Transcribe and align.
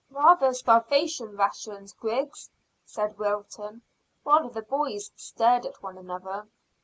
"Rather 0.09 0.51
starvation 0.51 1.37
rations, 1.37 1.93
Griggs," 1.93 2.49
said 2.83 3.19
Wilton, 3.19 3.83
while 4.23 4.49
the 4.49 4.63
boys 4.63 5.11
stared 5.15 5.63
at 5.63 5.83
one 5.83 5.95
another. 5.95 6.47